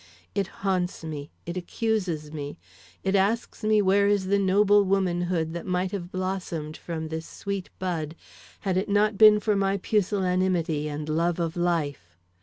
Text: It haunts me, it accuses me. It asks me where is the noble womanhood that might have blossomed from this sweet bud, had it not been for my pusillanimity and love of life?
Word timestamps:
It 0.33 0.47
haunts 0.65 1.03
me, 1.03 1.29
it 1.45 1.55
accuses 1.57 2.31
me. 2.33 2.57
It 3.03 3.13
asks 3.15 3.63
me 3.63 3.83
where 3.83 4.07
is 4.07 4.25
the 4.25 4.39
noble 4.39 4.83
womanhood 4.83 5.53
that 5.53 5.67
might 5.67 5.91
have 5.91 6.11
blossomed 6.11 6.75
from 6.75 7.09
this 7.09 7.27
sweet 7.27 7.69
bud, 7.77 8.15
had 8.61 8.77
it 8.77 8.89
not 8.89 9.15
been 9.15 9.39
for 9.39 9.55
my 9.55 9.77
pusillanimity 9.77 10.89
and 10.89 11.07
love 11.07 11.39
of 11.39 11.55
life? 11.55 12.17